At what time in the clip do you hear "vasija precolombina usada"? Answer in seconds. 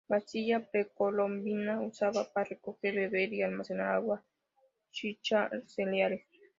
0.09-2.27